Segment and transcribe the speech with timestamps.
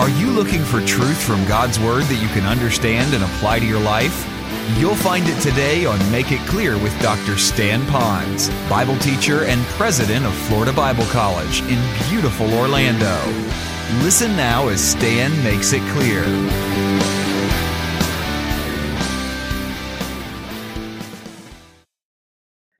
[0.00, 3.66] Are you looking for truth from God's Word that you can understand and apply to
[3.66, 4.26] your life?
[4.78, 7.36] You'll find it today on Make It Clear with Dr.
[7.36, 11.78] Stan Ponz, Bible teacher and president of Florida Bible College in
[12.08, 13.14] beautiful Orlando.
[14.02, 16.22] Listen now as Stan makes it clear.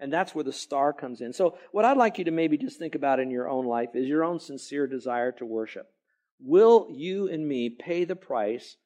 [0.01, 1.35] And that's where the star comes in.
[1.35, 4.09] So, what I'd like you to maybe just think about in your own life is
[4.09, 5.93] your own sincere desire to worship.
[6.43, 8.77] Will you and me pay the price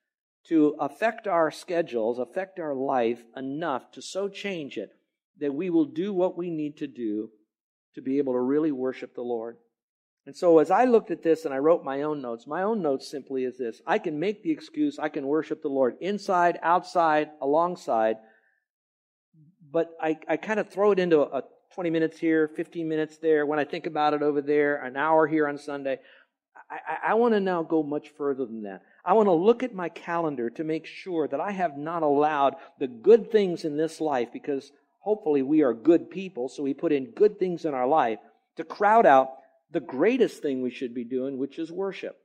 [0.48, 4.91] to affect our schedules, affect our life enough to so change it
[5.41, 7.30] that we will do what we need to do
[7.95, 9.56] to be able to really worship the Lord?
[10.27, 12.80] And so, as I looked at this and I wrote my own notes, my own
[12.80, 16.59] notes simply is this I can make the excuse, I can worship the Lord inside,
[16.62, 18.16] outside, alongside
[19.75, 21.42] but I, I kind of throw it into a
[21.75, 23.45] 20 minutes here, 15 minutes there.
[23.45, 25.98] When I think about it over there, an hour here on Sunday.
[26.88, 28.83] I, I want to now go much further than that.
[29.05, 32.55] I want to look at my calendar to make sure that I have not allowed
[32.78, 36.92] the good things in this life, because hopefully we are good people, so we put
[36.92, 38.19] in good things in our life,
[38.56, 39.30] to crowd out
[39.70, 42.17] the greatest thing we should be doing, which is worship.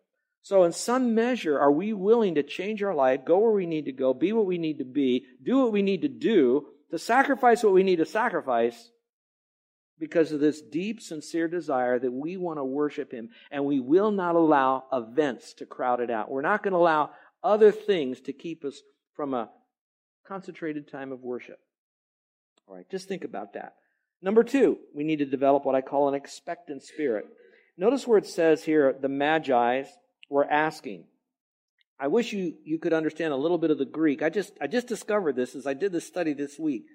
[0.42, 3.86] So, in some measure, are we willing to change our life, go where we need
[3.86, 6.98] to go, be what we need to be, do what we need to do to
[6.98, 8.90] sacrifice what we need to sacrifice
[10.00, 14.12] because of this deep, sincere desire that we want to worship Him, and we will
[14.12, 16.32] not allow events to crowd it out.
[16.32, 17.12] We're not going to allow
[17.44, 18.82] other things to keep us
[19.16, 19.50] from a
[20.28, 21.60] concentrated time of worship.
[22.68, 23.74] All right, just think about that.
[24.22, 27.26] Number two, we need to develop what I call an expectant spirit.
[27.78, 29.88] Notice where it says here, the Magi's
[30.30, 31.06] were asking.
[32.00, 34.22] I wish you, you could understand a little bit of the Greek.
[34.22, 36.86] I just, I just discovered this as I did this study this week.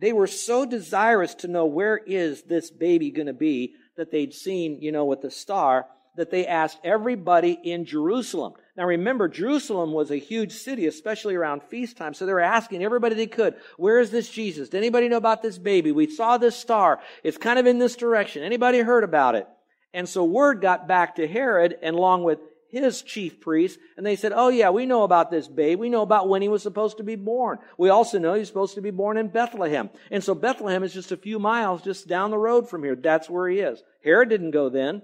[0.00, 4.32] They were so desirous to know where is this baby going to be that they'd
[4.32, 8.54] seen, you know, with the star, that they asked everybody in Jerusalem.
[8.76, 12.14] Now remember, Jerusalem was a huge city, especially around feast time.
[12.14, 14.68] So they were asking everybody they could, where is this Jesus?
[14.68, 15.92] Did anybody know about this baby?
[15.92, 17.00] We saw this star.
[17.22, 18.42] It's kind of in this direction.
[18.42, 19.46] Anybody heard about it?
[19.94, 22.40] And so word got back to Herod and along with
[22.70, 25.78] his chief priests, and they said, Oh, yeah, we know about this babe.
[25.78, 27.58] We know about when he was supposed to be born.
[27.78, 29.90] We also know he's supposed to be born in Bethlehem.
[30.10, 32.94] And so Bethlehem is just a few miles just down the road from here.
[32.94, 33.82] That's where he is.
[34.04, 35.02] Herod didn't go then.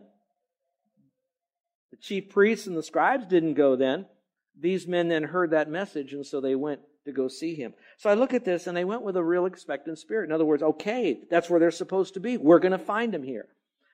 [1.91, 4.07] The chief priests and the scribes didn't go then.
[4.59, 7.75] These men then heard that message, and so they went to go see him.
[7.99, 10.27] So I look at this, and they went with a real expectant spirit.
[10.27, 12.37] In other words, okay, that's where they're supposed to be.
[12.37, 13.49] We're going to find him here.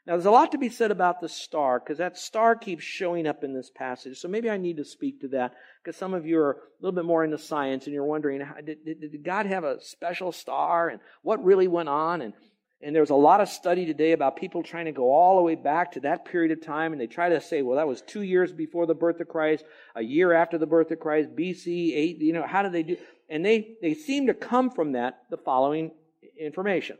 [0.06, 3.26] Now, there's a lot to be said about the star because that star keeps showing
[3.26, 4.18] up in this passage.
[4.18, 6.94] So maybe I need to speak to that because some of you are a little
[6.94, 10.88] bit more into science and you're wondering, did, did, did God have a special star
[10.88, 12.22] and what really went on?
[12.22, 12.32] And,
[12.80, 15.54] and there's a lot of study today about people trying to go all the way
[15.54, 18.22] back to that period of time and they try to say, well, that was two
[18.22, 22.22] years before the birth of Christ, a year after the birth of Christ, BC, eight,
[22.22, 22.96] you know, how do they do?
[23.28, 25.90] And they, they seem to come from that the following
[26.38, 26.96] information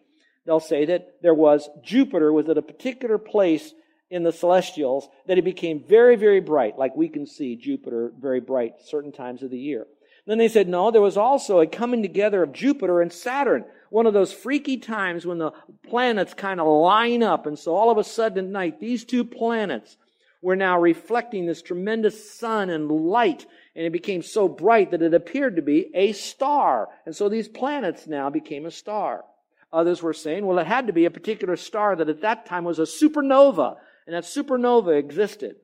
[0.50, 3.72] they'll say that there was Jupiter was at a particular place
[4.10, 8.40] in the celestials that it became very, very bright, like we can see Jupiter very
[8.40, 9.86] bright certain times of the year.
[10.26, 14.06] Then they said, no, there was also a coming together of Jupiter and Saturn, one
[14.06, 15.52] of those freaky times when the
[15.88, 17.46] planets kind of line up.
[17.46, 19.96] And so all of a sudden at night, these two planets
[20.42, 23.46] were now reflecting this tremendous sun and light.
[23.76, 26.88] And it became so bright that it appeared to be a star.
[27.06, 29.24] And so these planets now became a star.
[29.72, 32.64] Others were saying, well, it had to be a particular star that at that time
[32.64, 33.76] was a supernova,
[34.06, 35.56] and that supernova existed.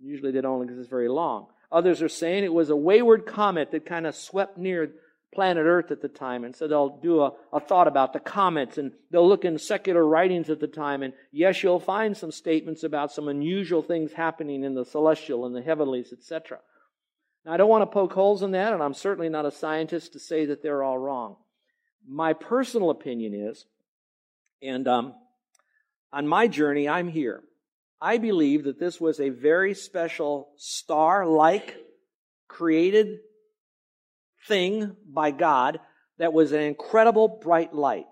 [0.00, 1.46] Usually they don't exist very long.
[1.70, 4.90] Others are saying it was a wayward comet that kind of swept near
[5.32, 6.44] planet Earth at the time.
[6.44, 10.06] And so they'll do a, a, thought about the comets and they'll look in secular
[10.06, 11.02] writings at the time.
[11.02, 15.56] And yes, you'll find some statements about some unusual things happening in the celestial and
[15.56, 16.58] the heavenlies, etc.
[17.46, 20.12] Now, I don't want to poke holes in that, and I'm certainly not a scientist
[20.12, 21.36] to say that they're all wrong
[22.08, 23.64] my personal opinion is,
[24.62, 25.14] and um,
[26.12, 27.42] on my journey, I'm here.
[28.00, 31.76] I believe that this was a very special star like
[32.48, 33.20] created
[34.46, 35.80] thing by God
[36.18, 38.06] that was an incredible bright light.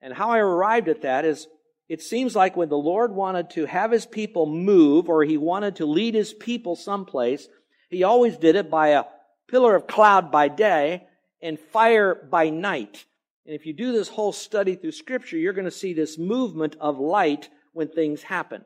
[0.00, 1.46] And how I arrived at that is
[1.88, 5.76] it seems like when the Lord wanted to have his people move or he wanted
[5.76, 7.48] to lead his people someplace,
[7.90, 9.04] he always did it by a
[9.48, 11.06] pillar of cloud by day
[11.42, 13.04] and fire by night.
[13.44, 16.76] And if you do this whole study through Scripture, you're going to see this movement
[16.80, 18.64] of light when things happen.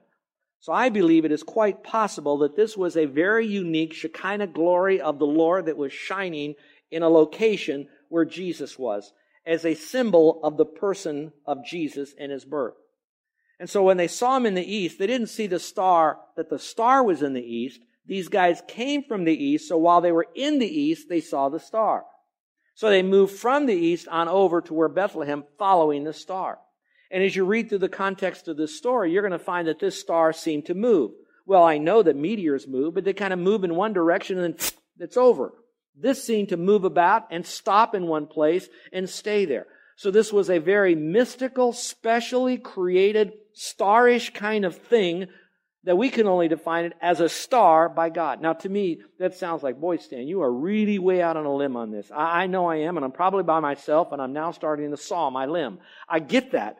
[0.60, 5.00] So I believe it is quite possible that this was a very unique Shekinah glory
[5.00, 6.54] of the Lord that was shining
[6.90, 9.12] in a location where Jesus was,
[9.46, 12.74] as a symbol of the person of Jesus and his birth.
[13.58, 16.50] And so when they saw him in the east, they didn't see the star, that
[16.50, 17.80] the star was in the east.
[18.04, 21.48] These guys came from the east, so while they were in the east, they saw
[21.48, 22.04] the star.
[22.76, 26.58] So they moved from the east on over to where Bethlehem, following the star.
[27.10, 29.78] And as you read through the context of this story, you're going to find that
[29.78, 31.12] this star seemed to move.
[31.46, 34.54] Well, I know that meteors move, but they kind of move in one direction and
[34.54, 34.66] then
[35.00, 35.54] it's over.
[35.98, 39.66] This seemed to move about and stop in one place and stay there.
[39.96, 45.28] So this was a very mystical, specially created, starish kind of thing
[45.86, 48.42] that we can only define it as a star by God.
[48.42, 51.54] Now, to me, that sounds like, boy, Stan, you are really way out on a
[51.54, 52.10] limb on this.
[52.10, 54.96] I, I know I am, and I'm probably by myself, and I'm now starting to
[54.96, 55.78] saw my limb.
[56.08, 56.78] I get that.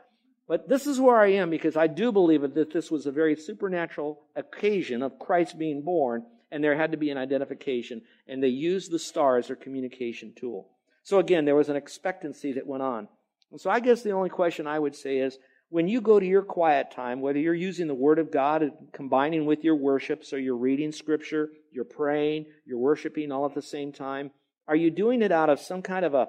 [0.48, 3.36] But this is where I am because I do believe that this was a very
[3.36, 8.48] supernatural occasion of Christ being born, and there had to be an identification, and they
[8.48, 10.68] used the star as their communication tool.
[11.04, 13.06] So again, there was an expectancy that went on.
[13.52, 15.38] And so I guess the only question I would say is
[15.68, 18.72] when you go to your quiet time, whether you're using the Word of God and
[18.92, 23.62] combining with your worship, so you're reading Scripture, you're praying, you're worshiping all at the
[23.62, 24.30] same time,
[24.68, 26.28] are you doing it out of some kind of a,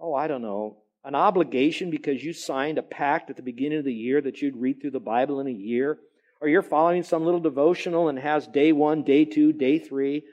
[0.00, 3.84] oh, I don't know, an obligation because you signed a pact at the beginning of
[3.84, 5.98] the year that you'd read through the Bible in a year?
[6.40, 10.24] Or you're following some little devotional and has day one, day two, day three?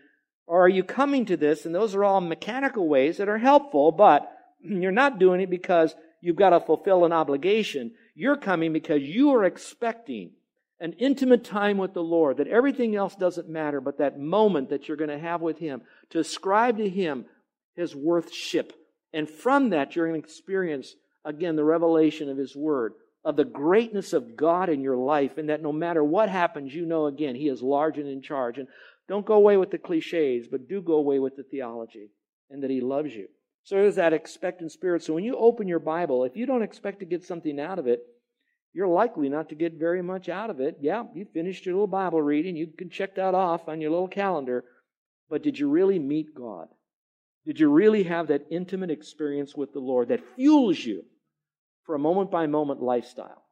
[0.48, 3.92] Or are you coming to this, and those are all mechanical ways that are helpful,
[3.92, 7.92] but you're not doing it because you've got to fulfill an obligation.
[8.16, 10.32] You're coming because you are expecting
[10.80, 14.88] an intimate time with the Lord, that everything else doesn't matter, but that moment that
[14.88, 15.82] you're going to have with Him,
[16.12, 17.26] to ascribe to Him
[17.76, 18.74] His worthship
[19.14, 20.96] and from that, you're going to experience,
[21.26, 22.94] again, the revelation of His Word,
[23.26, 26.86] of the greatness of God in your life, and that no matter what happens, you
[26.86, 28.58] know, again, He is large and in charge.
[28.58, 28.68] And
[29.08, 32.10] don't go away with the cliches, but do go away with the theology,
[32.50, 33.28] and that He loves you.
[33.64, 35.04] So there's that expectant spirit.
[35.04, 37.88] So when you open your Bible, if you don't expect to get something out of
[37.88, 38.02] it,
[38.74, 40.78] you're likely not to get very much out of it.
[40.80, 42.56] Yeah, you finished your little Bible reading.
[42.56, 44.64] You can check that off on your little calendar.
[45.30, 46.68] But did you really meet God?
[47.46, 51.04] Did you really have that intimate experience with the Lord that fuels you
[51.84, 53.44] for a moment by moment lifestyle?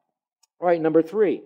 [0.60, 1.42] All right, number three.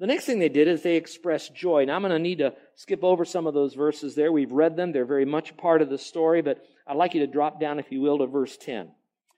[0.00, 1.84] The next thing they did is they expressed joy.
[1.84, 4.32] Now I'm going to need to skip over some of those verses there.
[4.32, 7.26] We've read them, they're very much part of the story, but I'd like you to
[7.26, 8.90] drop down, if you will, to verse 10.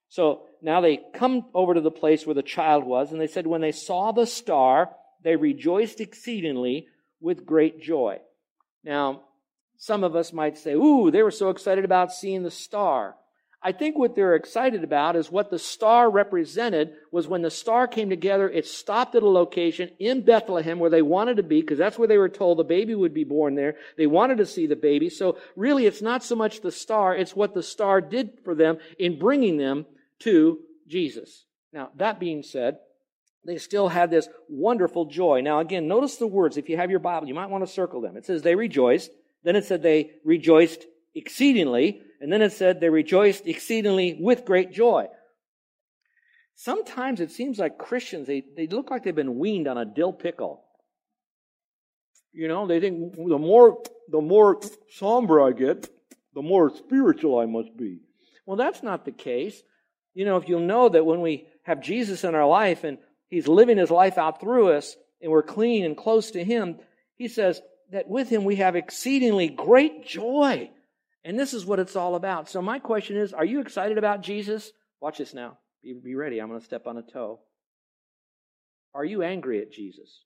[0.08, 3.46] So now they come over to the place where the child was, and they said,
[3.46, 4.90] When they saw the star,
[5.22, 6.86] they rejoiced exceedingly
[7.20, 8.18] with great joy.
[8.84, 9.22] Now,
[9.82, 13.16] some of us might say, ooh, they were so excited about seeing the star.
[13.64, 17.86] I think what they're excited about is what the star represented was when the star
[17.86, 21.78] came together, it stopped at a location in Bethlehem where they wanted to be, because
[21.78, 23.76] that's where they were told the baby would be born there.
[23.96, 25.08] They wanted to see the baby.
[25.08, 28.78] So really, it's not so much the star, it's what the star did for them
[28.98, 29.86] in bringing them
[30.20, 30.58] to
[30.88, 31.44] Jesus.
[31.72, 32.78] Now, that being said,
[33.44, 35.40] they still had this wonderful joy.
[35.40, 36.56] Now, again, notice the words.
[36.56, 38.16] If you have your Bible, you might want to circle them.
[38.16, 39.10] It says, they rejoiced.
[39.44, 42.02] Then it said they rejoiced exceedingly.
[42.22, 45.08] And then it said they rejoiced exceedingly with great joy.
[46.54, 50.12] Sometimes it seems like Christians, they, they look like they've been weaned on a dill
[50.12, 50.62] pickle.
[52.32, 54.60] You know, they think the more, the more
[54.92, 55.90] somber I get,
[56.34, 57.98] the more spiritual I must be.
[58.46, 59.60] Well, that's not the case.
[60.14, 62.98] You know, if you'll know that when we have Jesus in our life and
[63.28, 66.78] He's living His life out through us and we're clean and close to Him,
[67.16, 67.60] He says,
[67.92, 70.70] that with him we have exceedingly great joy.
[71.24, 72.48] And this is what it's all about.
[72.48, 74.72] So my question is, are you excited about Jesus?
[75.00, 75.58] Watch this now.
[75.82, 76.40] Be, be ready.
[76.40, 77.40] I'm going to step on a toe.
[78.94, 80.24] Are you angry at Jesus?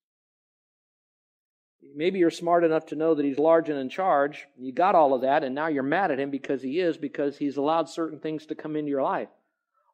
[1.94, 4.46] Maybe you're smart enough to know that he's large and in charge.
[4.58, 7.36] You got all of that, and now you're mad at him because he is, because
[7.36, 9.28] he's allowed certain things to come into your life.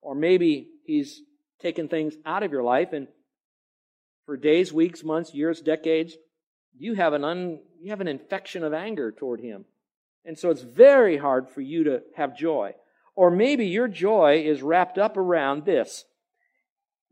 [0.01, 1.21] Or maybe he's
[1.61, 3.09] taken things out of your life, and
[4.25, 6.17] for days, weeks, months, years, decades,
[6.79, 9.65] you have an un, you have an infection of anger toward him.
[10.25, 12.75] And so it's very hard for you to have joy.
[13.15, 16.05] Or maybe your joy is wrapped up around this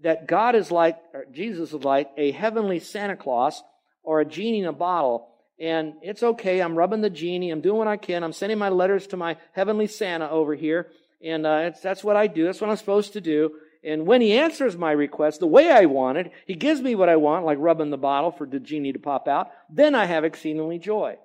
[0.02, 0.97] that God is like,
[1.31, 3.62] Jesus is like a heavenly Santa Claus
[4.02, 5.29] or a genie in a bottle.
[5.59, 8.71] And it's okay, I'm rubbing the genie, I'm doing what I can, I'm sending my
[8.71, 10.88] letters to my heavenly Santa over here.
[11.23, 13.52] And uh, that's what I do, that's what I'm supposed to do.
[13.85, 17.09] And when he answers my request the way I want it, he gives me what
[17.09, 20.25] I want, like rubbing the bottle for the genie to pop out, then I have
[20.25, 21.17] exceedingly joy.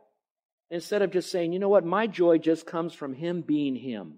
[0.69, 4.15] Instead of just saying, you know what, my joy just comes from him being him.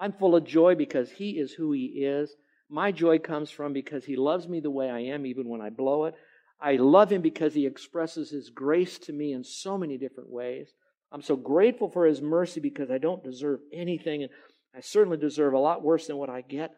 [0.00, 2.34] I'm full of joy because he is who he is.
[2.68, 5.70] My joy comes from because he loves me the way I am, even when I
[5.70, 6.14] blow it.
[6.60, 10.72] I love him because he expresses his grace to me in so many different ways.
[11.10, 14.24] I'm so grateful for his mercy because I don't deserve anything.
[14.24, 14.32] And
[14.74, 16.72] I certainly deserve a lot worse than what I get.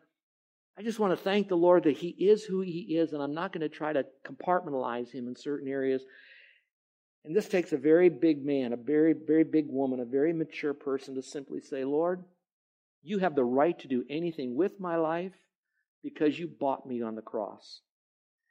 [0.79, 3.35] I just want to thank the Lord that He is who He is, and I'm
[3.35, 6.03] not going to try to compartmentalize Him in certain areas.
[7.25, 10.75] And this takes a very big man, a very, very big woman, a very mature
[10.75, 12.25] person to simply say, Lord,
[13.03, 15.35] you have the right to do anything with my life
[16.03, 17.81] because you bought me on the cross.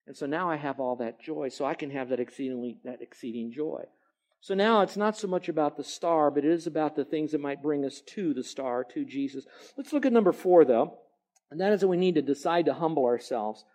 [0.05, 3.01] And so now I have all that joy, so I can have that exceedingly that
[3.01, 3.83] exceeding joy.
[4.41, 7.31] So now it's not so much about the star, but it is about the things
[7.31, 9.45] that might bring us to the star, to Jesus.
[9.77, 10.97] Let's look at number four, though,
[11.51, 13.65] and that is that we need to decide to humble ourselves.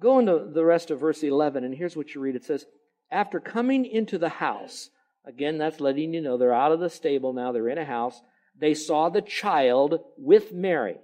[0.00, 2.36] Go into the rest of verse 11, and here's what you read.
[2.36, 2.66] It says,
[3.10, 4.90] After coming into the house,
[5.24, 8.20] again, that's letting you know they're out of the stable now, they're in a house,
[8.58, 10.96] they saw the child with Mary.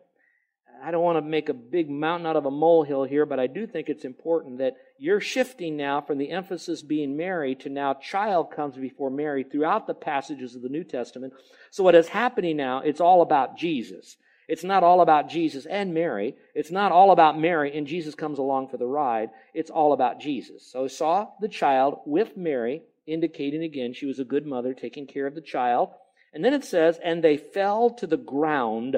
[0.83, 3.47] I don't want to make a big mountain out of a molehill here, but I
[3.47, 7.95] do think it's important that you're shifting now from the emphasis being Mary to now
[7.95, 11.35] child comes before Mary throughout the passages of the New Testament.
[11.71, 14.16] So what is happening now, it's all about Jesus.
[14.50, 16.35] It's not all about Jesus and Mary.
[16.57, 19.30] It's not all about Mary and Jesus comes along for the ride.
[19.54, 20.69] It's all about Jesus.
[20.69, 25.28] So saw the child with Mary, indicating again she was a good mother taking care
[25.28, 25.90] of the child.
[26.35, 28.97] And then it says, and they fell to the ground.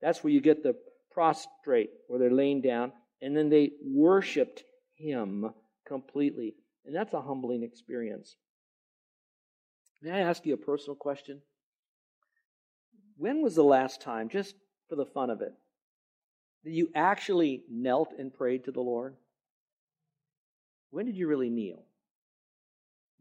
[0.00, 0.76] That's where you get the
[1.10, 4.62] prostrate, where they're laying down, and then they worshiped
[4.94, 5.50] him
[5.84, 6.54] completely.
[6.86, 8.36] And that's a humbling experience.
[10.00, 11.40] May I ask you a personal question?
[13.16, 14.54] When was the last time, just
[14.92, 15.54] for the fun of it,
[16.64, 19.16] that you actually knelt and prayed to the Lord?
[20.90, 21.82] When did you really kneel?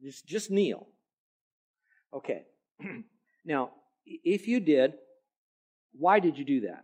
[0.04, 0.86] Just, just kneel.
[2.14, 2.42] Okay.
[3.46, 3.70] now,
[4.06, 4.96] if you did,
[5.94, 6.84] why did you do that?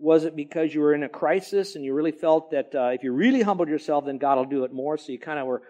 [0.00, 3.04] Was it because you were in a crisis and you really felt that uh, if
[3.04, 4.98] you really humbled yourself, then God will do it more?
[4.98, 5.62] So you kind of were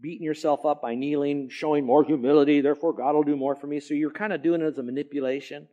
[0.00, 3.80] beating yourself up by kneeling, showing more humility, therefore God will do more for me.
[3.80, 5.68] So you're kind of doing it as a manipulation.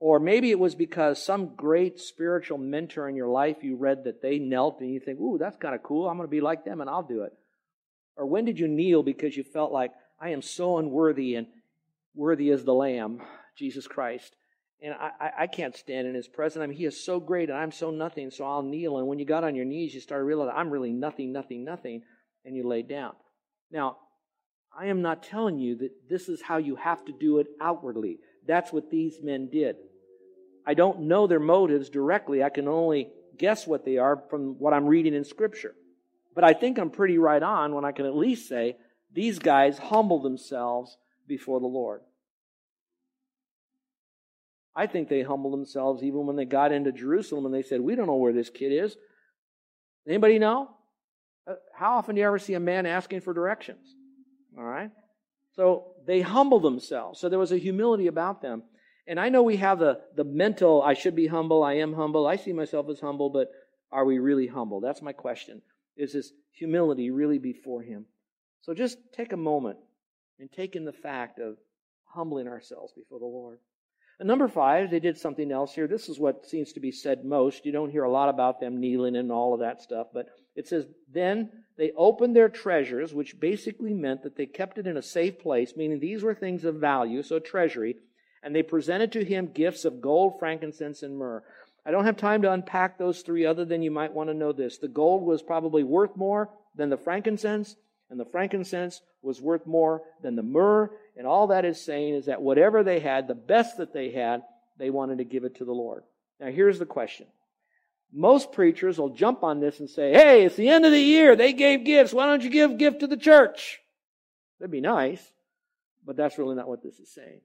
[0.00, 4.22] Or maybe it was because some great spiritual mentor in your life you read that
[4.22, 6.08] they knelt and you think, ooh, that's kind of cool.
[6.08, 7.32] I'm going to be like them and I'll do it.
[8.16, 11.46] Or when did you kneel because you felt like, I am so unworthy and
[12.14, 13.20] worthy is the Lamb,
[13.56, 14.34] Jesus Christ
[14.82, 16.62] and I, I can't stand in his presence.
[16.62, 18.98] I mean, he is so great, and I'm so nothing, so I'll kneel.
[18.98, 22.02] And when you got on your knees, you started realizing I'm really nothing, nothing, nothing,
[22.44, 23.12] and you laid down.
[23.70, 23.98] Now,
[24.76, 28.18] I am not telling you that this is how you have to do it outwardly.
[28.46, 29.76] That's what these men did.
[30.70, 32.44] I don't know their motives directly.
[32.44, 35.74] I can only guess what they are from what I'm reading in Scripture.
[36.32, 38.76] But I think I'm pretty right on when I can at least say
[39.12, 40.96] these guys humbled themselves
[41.26, 42.02] before the Lord.
[44.76, 47.96] I think they humbled themselves even when they got into Jerusalem and they said, We
[47.96, 48.96] don't know where this kid is.
[50.06, 50.70] Anybody know?
[51.48, 53.96] Uh, how often do you ever see a man asking for directions?
[54.56, 54.92] All right?
[55.56, 57.18] So they humbled themselves.
[57.18, 58.62] So there was a humility about them.
[59.06, 62.26] And I know we have the, the mental, I should be humble, I am humble,
[62.26, 63.50] I see myself as humble, but
[63.90, 64.80] are we really humble?
[64.80, 65.62] That's my question.
[65.96, 68.06] Is this humility really before Him?
[68.62, 69.78] So just take a moment
[70.38, 71.56] and take in the fact of
[72.04, 73.58] humbling ourselves before the Lord.
[74.18, 75.88] And number five, they did something else here.
[75.88, 77.64] This is what seems to be said most.
[77.64, 80.68] You don't hear a lot about them kneeling and all of that stuff, but it
[80.68, 85.02] says, Then they opened their treasures, which basically meant that they kept it in a
[85.02, 87.96] safe place, meaning these were things of value, so treasury,
[88.42, 91.42] and they presented to him gifts of gold, frankincense, and myrrh.
[91.84, 94.52] I don't have time to unpack those three other than you might want to know
[94.52, 94.78] this.
[94.78, 97.76] The gold was probably worth more than the frankincense,
[98.10, 102.26] and the frankincense was worth more than the myrrh, and all that is saying is
[102.26, 104.42] that whatever they had, the best that they had,
[104.78, 106.02] they wanted to give it to the Lord.
[106.38, 107.26] Now, here's the question.
[108.12, 111.36] Most preachers will jump on this and say, hey, it's the end of the year.
[111.36, 112.12] They gave gifts.
[112.12, 113.80] Why don't you give gift to the church?
[114.58, 115.22] That'd be nice,
[116.04, 117.40] but that's really not what this is saying.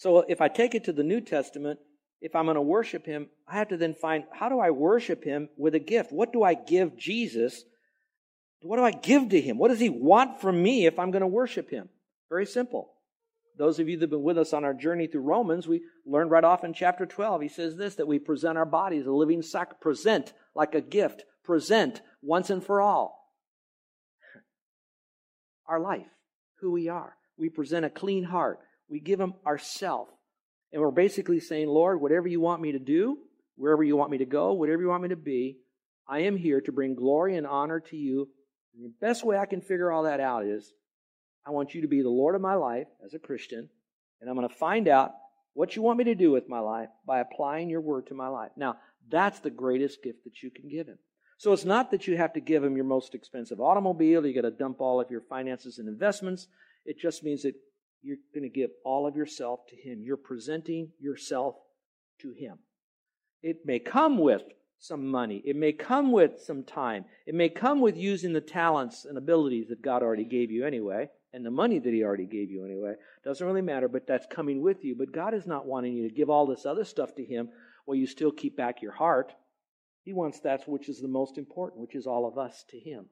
[0.00, 1.78] So if I take it to the New Testament,
[2.22, 5.22] if I'm going to worship him, I have to then find how do I worship
[5.22, 6.10] him with a gift?
[6.10, 7.64] What do I give Jesus?
[8.62, 9.58] What do I give to him?
[9.58, 11.90] What does he want from me if I'm going to worship him?
[12.30, 12.94] Very simple.
[13.58, 16.30] Those of you that have been with us on our journey through Romans, we learned
[16.30, 17.42] right off in chapter 12.
[17.42, 21.24] He says this that we present our bodies a living sacrifice, present like a gift,
[21.44, 23.34] present once and for all.
[25.68, 26.08] Our life,
[26.62, 27.16] who we are.
[27.36, 28.60] We present a clean heart.
[28.90, 30.08] We give him ourself.
[30.72, 33.18] And we're basically saying, Lord, whatever you want me to do,
[33.56, 35.58] wherever you want me to go, whatever you want me to be,
[36.08, 38.28] I am here to bring glory and honor to you.
[38.74, 40.72] And the best way I can figure all that out is
[41.46, 43.68] I want you to be the Lord of my life as a Christian,
[44.20, 45.12] and I'm going to find out
[45.54, 48.28] what you want me to do with my life by applying your word to my
[48.28, 48.50] life.
[48.56, 48.76] Now,
[49.10, 50.98] that's the greatest gift that you can give him.
[51.38, 54.42] So it's not that you have to give him your most expensive automobile, you got
[54.42, 56.46] to dump all of your finances and investments.
[56.84, 57.54] It just means that
[58.02, 60.02] you're going to give all of yourself to him.
[60.02, 61.56] You're presenting yourself
[62.20, 62.58] to him.
[63.42, 64.42] It may come with
[64.78, 65.42] some money.
[65.44, 67.04] It may come with some time.
[67.26, 71.10] It may come with using the talents and abilities that God already gave you anyway,
[71.32, 72.94] and the money that He already gave you anyway.
[73.22, 74.96] Doesn't really matter, but that's coming with you.
[74.96, 77.50] But God is not wanting you to give all this other stuff to Him
[77.84, 79.32] while you still keep back your heart.
[80.02, 83.06] He wants that which is the most important, which is all of us to Him.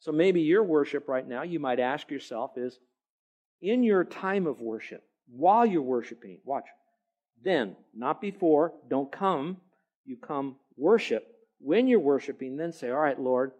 [0.00, 2.78] So maybe your worship right now, you might ask yourself, is
[3.60, 6.64] in your time of worship, while you're worshiping, watch,
[7.42, 9.58] then, not before, don't come,
[10.04, 11.26] you come worship.
[11.60, 13.52] When you're worshiping, then say, All right, Lord,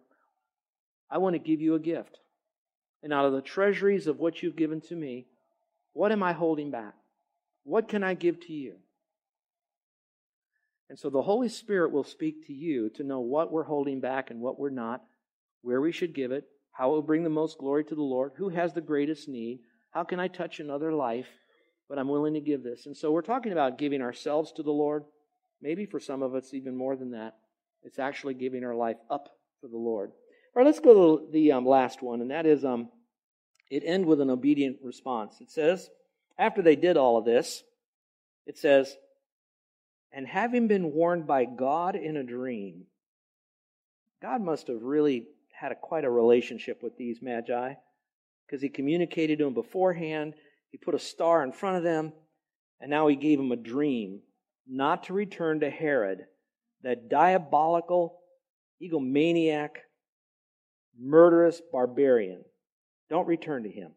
[1.09, 2.19] I want to give you a gift.
[3.03, 5.27] And out of the treasuries of what you've given to me,
[5.93, 6.93] what am I holding back?
[7.63, 8.75] What can I give to you?
[10.89, 14.31] And so the Holy Spirit will speak to you to know what we're holding back
[14.31, 15.03] and what we're not,
[15.61, 18.31] where we should give it, how it will bring the most glory to the Lord,
[18.37, 19.59] who has the greatest need,
[19.91, 21.27] how can I touch another life,
[21.87, 22.85] but I'm willing to give this.
[22.85, 25.03] And so we're talking about giving ourselves to the Lord.
[25.61, 27.35] Maybe for some of us, even more than that.
[27.83, 29.29] It's actually giving our life up
[29.61, 30.11] for the Lord.
[30.11, 32.89] All right, let's go to the um, last one, and that is um,
[33.69, 35.41] it end with an obedient response.
[35.41, 35.89] It says,
[36.37, 37.63] after they did all of this,
[38.45, 38.95] it says,
[40.11, 42.85] and having been warned by God in a dream,
[44.21, 47.75] God must have really had a, quite a relationship with these magi
[48.49, 50.33] because he communicated to them beforehand.
[50.71, 52.13] He put a star in front of them,
[52.79, 54.21] and now he gave them a dream
[54.67, 56.19] not to return to Herod,
[56.83, 58.19] that diabolical,
[58.81, 59.69] egomaniac,
[60.99, 62.43] murderous barbarian.
[63.09, 63.91] Don't return to him.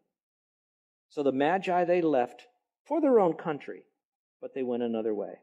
[1.09, 2.47] So the Magi, they left
[2.87, 3.83] for their own country,
[4.41, 5.35] but they went another way.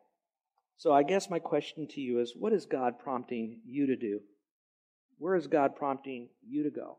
[0.76, 4.20] So I guess my question to you is what is God prompting you to do?
[5.18, 6.98] Where is God prompting you to go?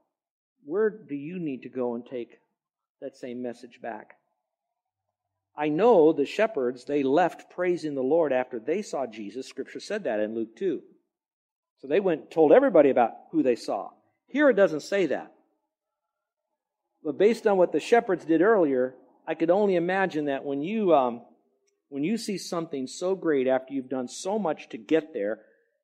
[0.66, 2.40] Where do you need to go and take
[3.02, 4.16] that same message back?
[5.56, 9.48] I know the shepherds, they left praising the Lord after they saw Jesus.
[9.48, 10.82] Scripture said that in Luke 2.
[11.82, 13.90] So they went and told everybody about who they saw.
[14.28, 15.34] Here it doesn't say that.
[17.04, 18.96] But based on what the shepherds did earlier,
[19.28, 21.22] I could only imagine that when you um,
[21.90, 25.40] when you see something so great after you've done so much to get there,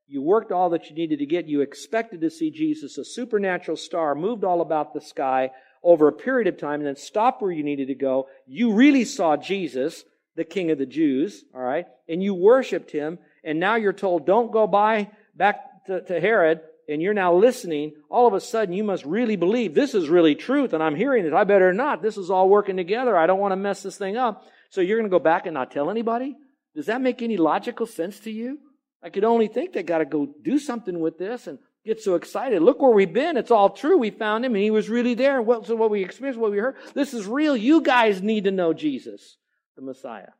[0.08, 3.78] you worked all that you needed to get, you expected to see Jesus, a supernatural
[3.78, 5.52] star, moved all about the sky,
[5.84, 8.28] over a period of time and then stop where you needed to go.
[8.46, 10.04] You really saw Jesus,
[10.36, 14.26] the King of the Jews, all right, and you worshiped him, and now you're told,
[14.26, 17.94] don't go by back to, to Herod, and you're now listening.
[18.10, 21.26] All of a sudden, you must really believe this is really truth, and I'm hearing
[21.26, 21.34] it.
[21.34, 22.02] I better not.
[22.02, 23.18] This is all working together.
[23.18, 24.46] I don't want to mess this thing up.
[24.70, 26.36] So you're going to go back and not tell anybody?
[26.76, 28.60] Does that make any logical sense to you?
[29.04, 32.16] I could only think they got to go do something with this and get so
[32.16, 32.62] excited.
[32.62, 33.38] Look where we've been.
[33.38, 33.98] It's all true.
[33.98, 35.42] We found him and he was really there.
[35.42, 37.56] What, so what we experienced, what we heard, this is real.
[37.56, 39.38] You guys need to know Jesus,
[39.76, 40.32] the Messiah.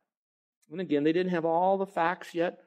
[0.70, 2.58] And again, they didn't have all the facts yet,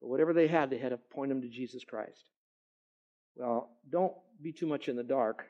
[0.00, 2.30] but whatever they had, they had to point them to Jesus Christ.
[3.34, 5.46] Well, don't be too much in the dark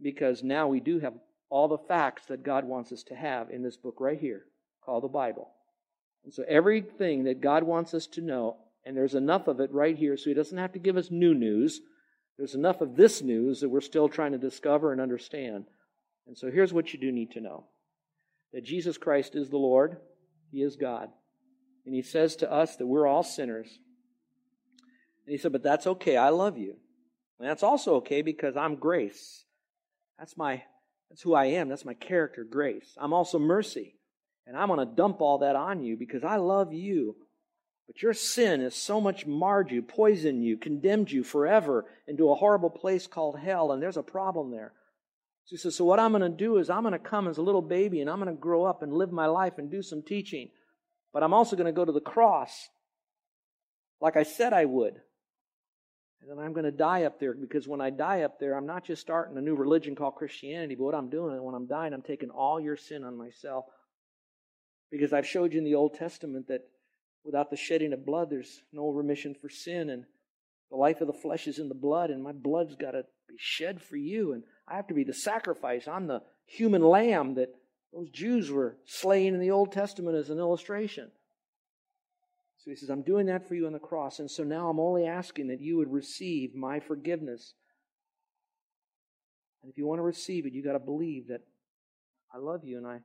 [0.00, 1.14] because now we do have
[1.50, 4.42] all the facts that God wants us to have in this book right here
[4.84, 5.50] called the Bible.
[6.24, 8.56] And so everything that God wants us to know,
[8.88, 11.34] and there's enough of it right here so he doesn't have to give us new
[11.34, 11.82] news.
[12.38, 15.66] There's enough of this news that we're still trying to discover and understand.
[16.26, 17.66] And so here's what you do need to know
[18.54, 19.98] that Jesus Christ is the Lord,
[20.50, 21.10] He is God.
[21.84, 23.68] And He says to us that we're all sinners.
[25.26, 26.16] And He said, But that's okay.
[26.16, 26.76] I love you.
[27.38, 29.44] And that's also okay because I'm grace.
[30.18, 30.62] That's my
[31.10, 31.68] that's who I am.
[31.68, 32.96] That's my character, grace.
[32.98, 33.96] I'm also mercy.
[34.46, 37.16] And I'm going to dump all that on you because I love you
[37.88, 42.36] but your sin has so much marred you, poisoned you, condemned you forever into a
[42.36, 44.72] horrible place called hell, and there's a problem there.
[45.46, 47.38] So he says, So what I'm going to do is I'm going to come as
[47.38, 49.82] a little baby and I'm going to grow up and live my life and do
[49.82, 50.50] some teaching.
[51.12, 52.68] But I'm also going to go to the cross
[54.00, 54.94] like I said I would.
[56.20, 58.66] And then I'm going to die up there because when I die up there, I'm
[58.66, 61.92] not just starting a new religion called Christianity, but what I'm doing when I'm dying,
[61.92, 63.64] I'm taking all your sin on myself.
[64.90, 66.62] Because I've showed you in the Old Testament that
[67.28, 69.90] Without the shedding of blood, there's no remission for sin.
[69.90, 70.06] And
[70.70, 73.34] the life of the flesh is in the blood, and my blood's got to be
[73.36, 74.32] shed for you.
[74.32, 75.86] And I have to be the sacrifice.
[75.86, 77.50] I'm the human lamb that
[77.92, 81.10] those Jews were slaying in the Old Testament as an illustration.
[82.64, 84.20] So he says, I'm doing that for you on the cross.
[84.20, 87.52] And so now I'm only asking that you would receive my forgiveness.
[89.62, 91.42] And if you want to receive it, you got to believe that
[92.34, 93.00] I love you and I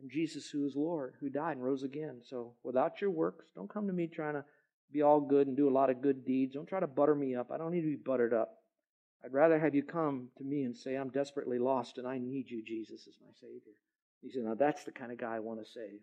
[0.00, 2.20] and Jesus, who is Lord, who died and rose again.
[2.22, 4.44] So without your works, don't come to me trying to
[4.92, 6.54] be all good and do a lot of good deeds.
[6.54, 7.50] Don't try to butter me up.
[7.52, 8.56] I don't need to be buttered up.
[9.24, 12.50] I'd rather have you come to me and say, I'm desperately lost and I need
[12.50, 13.74] you, Jesus, as my Savior.
[14.22, 16.00] He said, Now that's the kind of guy I want to save.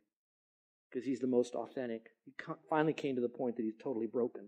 [0.90, 2.12] because he's the most authentic.
[2.26, 2.34] He
[2.70, 4.42] finally came to the point that he's totally broken.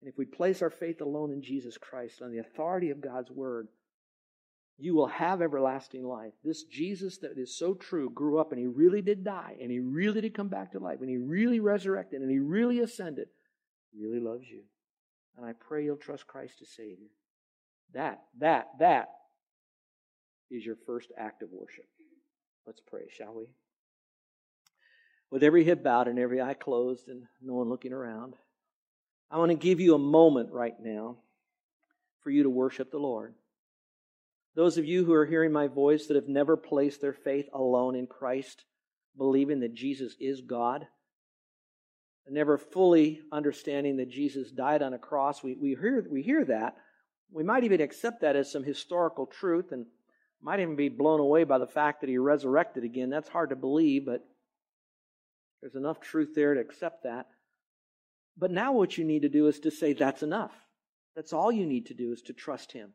[0.00, 3.30] And if we place our faith alone in Jesus Christ, on the authority of God's
[3.30, 3.68] word,
[4.78, 6.32] you will have everlasting life.
[6.42, 9.78] This Jesus that is so true grew up and he really did die and he
[9.78, 13.28] really did come back to life and he really resurrected and he really ascended.
[13.92, 14.62] He really loves you.
[15.36, 17.08] And I pray you'll trust Christ as Savior.
[17.92, 19.08] That, that, that
[20.50, 21.86] is your first act of worship.
[22.66, 23.46] Let's pray, shall we?
[25.30, 28.34] With every head bowed and every eye closed and no one looking around,
[29.30, 31.16] I want to give you a moment right now
[32.22, 33.34] for you to worship the Lord.
[34.56, 37.96] Those of you who are hearing my voice that have never placed their faith alone
[37.96, 38.64] in Christ,
[39.16, 40.86] believing that Jesus is God,
[42.28, 46.76] never fully understanding that Jesus died on a cross, we, we, hear, we hear that.
[47.32, 49.86] We might even accept that as some historical truth and
[50.40, 53.10] might even be blown away by the fact that he resurrected again.
[53.10, 54.24] That's hard to believe, but
[55.60, 57.26] there's enough truth there to accept that.
[58.36, 60.52] But now what you need to do is to say, that's enough.
[61.16, 62.92] That's all you need to do is to trust him.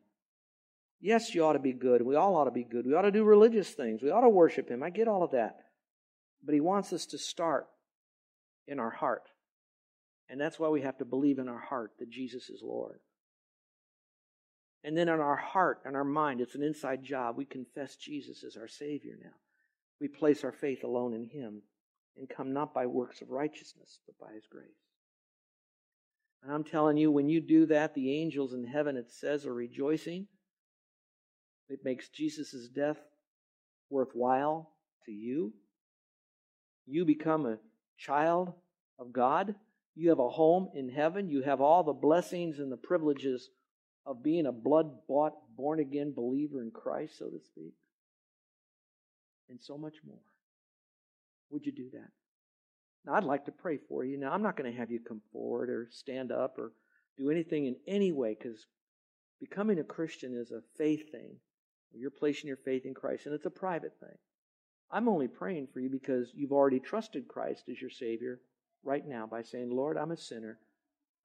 [1.00, 2.02] Yes, you ought to be good.
[2.02, 2.86] We all ought to be good.
[2.86, 4.02] We ought to do religious things.
[4.02, 4.82] We ought to worship Him.
[4.82, 5.56] I get all of that.
[6.44, 7.66] But He wants us to start
[8.68, 9.28] in our heart.
[10.28, 13.00] And that's why we have to believe in our heart that Jesus is Lord.
[14.84, 17.36] And then in our heart and our mind, it's an inside job.
[17.36, 19.34] We confess Jesus as our Savior now.
[20.00, 21.62] We place our faith alone in Him
[22.16, 24.68] and come not by works of righteousness, but by His grace.
[26.42, 29.52] And I'm telling you, when you do that, the angels in heaven, it says, are
[29.52, 30.26] rejoicing
[31.70, 32.98] it makes Jesus' death
[33.88, 34.70] worthwhile
[35.06, 35.52] to you.
[36.86, 37.58] You become a
[37.96, 38.52] child
[38.98, 39.54] of God.
[39.94, 41.28] You have a home in heaven.
[41.28, 43.50] You have all the blessings and the privileges
[44.04, 47.74] of being a blood bought, born again believer in Christ, so to speak.
[49.48, 50.22] And so much more.
[51.50, 52.10] Would you do that?
[53.04, 54.18] Now, I'd like to pray for you.
[54.18, 56.72] Now, I'm not going to have you come forward or stand up or
[57.16, 58.66] do anything in any way because
[59.40, 61.36] becoming a Christian is a faith thing.
[61.94, 64.16] You're placing your faith in Christ, and it's a private thing.
[64.90, 68.40] I'm only praying for you because you've already trusted Christ as your Savior
[68.82, 70.58] right now by saying, Lord, I'm a sinner.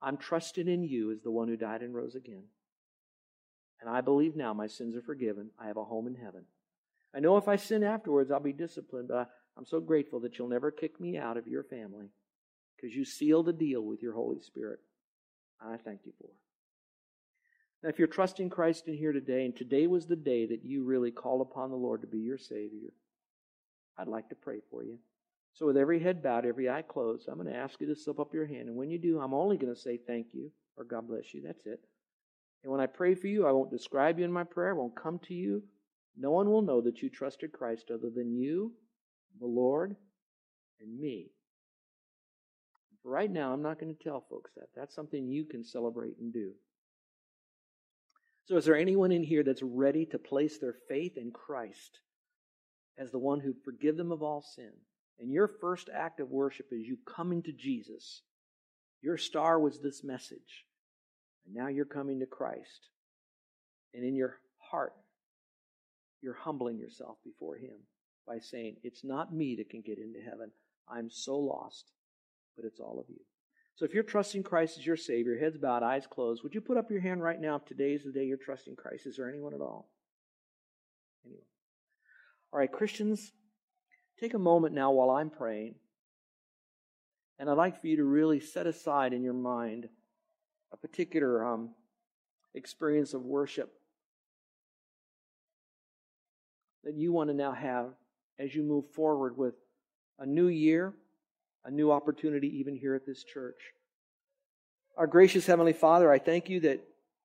[0.01, 2.43] I'm trusting in you as the one who died and rose again.
[3.82, 5.49] And I believe now my sins are forgiven.
[5.60, 6.45] I have a home in heaven.
[7.15, 10.49] I know if I sin afterwards, I'll be disciplined, but I'm so grateful that you'll
[10.49, 12.10] never kick me out of your family
[12.75, 14.80] because you sealed a deal with your Holy Spirit.
[15.62, 16.44] I thank you for it.
[17.86, 20.84] Now, if you're trusting Christ in here today, and today was the day that you
[20.84, 22.89] really called upon the Lord to be your Savior,
[23.95, 24.98] I'd like to pray for you.
[25.54, 28.19] So, with every head bowed, every eye closed, I'm going to ask you to slip
[28.19, 28.69] up your hand.
[28.69, 31.43] And when you do, I'm only going to say thank you or God bless you.
[31.45, 31.80] That's it.
[32.63, 35.00] And when I pray for you, I won't describe you in my prayer, I won't
[35.00, 35.62] come to you.
[36.17, 38.71] No one will know that you trusted Christ other than you,
[39.39, 39.95] the Lord,
[40.82, 41.28] and me.
[43.04, 44.69] Right now, I'm not going to tell folks that.
[44.76, 46.54] That's something you can celebrate and do.
[48.45, 51.99] So, is there anyone in here that's ready to place their faith in Christ
[52.97, 54.71] as the one who forgive them of all sin?
[55.19, 58.21] And your first act of worship is you coming to Jesus.
[59.01, 60.65] Your star was this message.
[61.45, 62.89] And now you're coming to Christ.
[63.93, 64.93] And in your heart,
[66.21, 67.77] you're humbling yourself before Him
[68.27, 70.51] by saying, It's not me that can get into heaven.
[70.88, 71.91] I'm so lost,
[72.55, 73.21] but it's all of you.
[73.76, 76.78] So if you're trusting Christ as your Savior, heads bowed, eyes closed, would you put
[76.78, 79.06] up your hand right now if today is the day you're trusting Christ?
[79.06, 79.90] Is there anyone at all?
[81.26, 81.44] Anyone?
[82.54, 83.34] All right, Christians,
[84.18, 85.76] take a moment now while I'm praying.
[87.38, 89.90] And I'd like for you to really set aside in your mind
[90.72, 91.72] a particular um,
[92.54, 93.74] experience of worship
[96.86, 97.90] that you want to now have
[98.40, 99.56] as you move forward with
[100.18, 100.94] a new year
[101.65, 103.60] a new opportunity even here at this church.
[104.97, 106.82] Our gracious Heavenly Father, I thank you that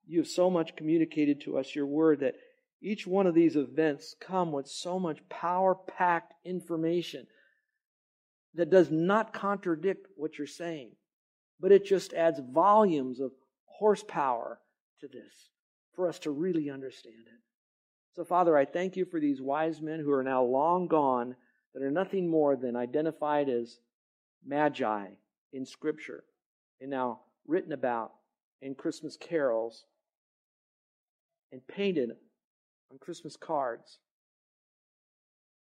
[0.07, 2.35] you have so much communicated to us your word that
[2.83, 7.27] each one of these events come with so much power packed information
[8.55, 10.91] that does not contradict what you're saying,
[11.61, 13.31] but it just adds volumes of
[13.67, 14.59] horsepower
[15.01, 15.51] to this
[15.95, 17.41] for us to really understand it.
[18.17, 21.37] So, Father, I thank you for these wise men who are now long gone,
[21.75, 23.79] that are nothing more than identified as
[24.45, 25.07] magi
[25.53, 26.25] in Scripture
[26.81, 28.13] and now written about
[28.63, 29.85] in Christmas carols
[31.53, 32.11] and painted
[32.91, 33.99] on Christmas cards.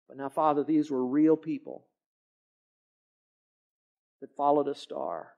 [0.09, 1.85] But now, Father, these were real people
[4.21, 5.29] that followed a star,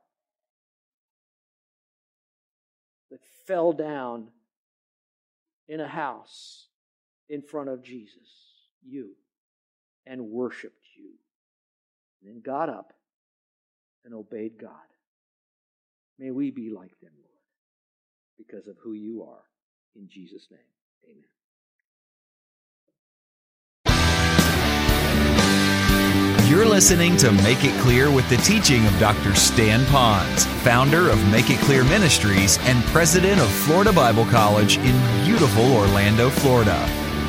[3.10, 4.28] that fell down
[5.68, 6.66] in a house
[7.28, 8.28] in front of Jesus,
[8.82, 9.12] you,
[10.06, 11.10] and worshiped you
[12.24, 12.92] and then got up
[14.04, 14.70] and obeyed God.
[16.18, 17.42] May we be like them, Lord,
[18.38, 19.44] because of who you are.
[19.96, 20.60] In Jesus' name,
[21.04, 21.24] amen.
[26.48, 29.34] You're listening to Make It Clear with the teaching of Dr.
[29.34, 35.24] Stan Ponz, founder of Make It Clear Ministries and president of Florida Bible College in
[35.24, 37.03] beautiful Orlando, Florida.